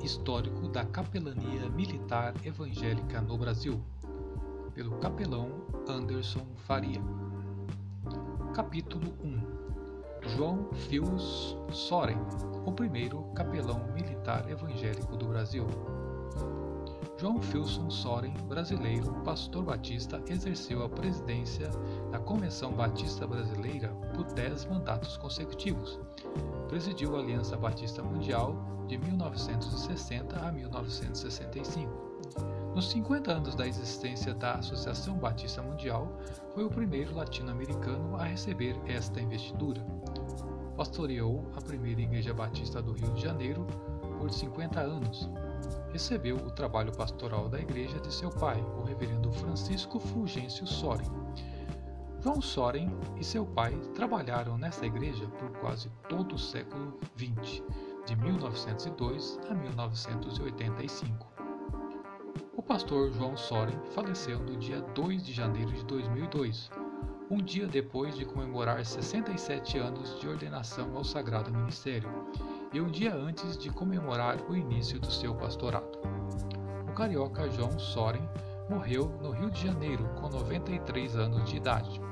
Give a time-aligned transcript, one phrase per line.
[0.00, 3.82] histórico da capelania militar evangélica no Brasil,
[4.72, 7.02] pelo capelão Anderson Faria.
[8.54, 12.18] Capítulo 1 João Fius Soren,
[12.64, 15.66] o primeiro capelão militar evangélico do Brasil.
[17.18, 21.68] João Filson Soren, brasileiro, pastor batista, exerceu a presidência
[22.12, 25.98] da Convenção Batista Brasileira por dez mandatos consecutivos.
[26.68, 32.10] Presidiu a Aliança Batista Mundial de 1960 a 1965.
[32.74, 36.16] Nos 50 anos da existência da Associação Batista Mundial,
[36.54, 39.84] foi o primeiro latino-americano a receber esta investidura.
[40.76, 43.66] Pastoreou a primeira Igreja Batista do Rio de Janeiro
[44.18, 45.28] por 50 anos,
[45.92, 51.10] recebeu o trabalho pastoral da igreja de seu pai, o reverendo Francisco Fulgêncio Soren.
[52.22, 57.62] João Soren e seu pai trabalharam nessa igreja por quase todo o século XX,
[58.04, 61.26] de 1902 a 1985.
[62.54, 66.70] O pastor João Soren faleceu no dia 2 de janeiro de 2002,
[67.30, 72.10] um dia depois de comemorar 67 anos de ordenação ao Sagrado Ministério
[72.70, 75.98] e um dia antes de comemorar o início do seu pastorado.
[76.86, 78.28] O carioca João Soren
[78.68, 82.09] morreu no Rio de Janeiro com 93 anos de idade.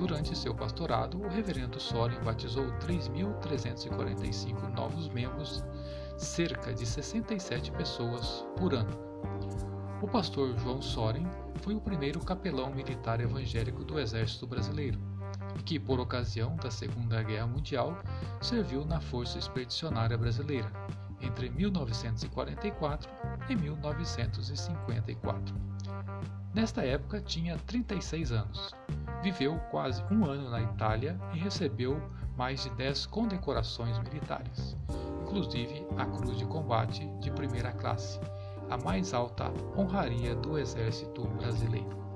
[0.00, 5.62] Durante seu pastorado, o reverendo Soren batizou 3.345 novos membros,
[6.16, 8.98] cerca de 67 pessoas por ano.
[10.00, 14.98] O pastor João Soren foi o primeiro capelão militar evangélico do Exército Brasileiro
[15.66, 17.98] que, por ocasião da Segunda Guerra Mundial,
[18.40, 20.72] serviu na Força Expedicionária Brasileira
[21.20, 23.10] entre 1944
[23.50, 25.54] e 1954.
[26.54, 28.74] Nesta época tinha 36 anos.
[29.22, 32.00] Viveu quase um ano na Itália e recebeu
[32.36, 34.76] mais de 10 condecorações militares,
[35.22, 38.18] inclusive a Cruz de Combate de primeira classe,
[38.70, 42.09] a mais alta honraria do Exército Brasileiro.